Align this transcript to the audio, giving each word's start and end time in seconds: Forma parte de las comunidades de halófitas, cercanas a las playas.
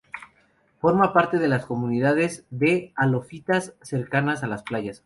Forma 0.79 1.13
parte 1.13 1.37
de 1.37 1.47
las 1.47 1.67
comunidades 1.67 2.47
de 2.49 2.91
halófitas, 2.95 3.75
cercanas 3.83 4.43
a 4.43 4.47
las 4.47 4.63
playas. 4.63 4.99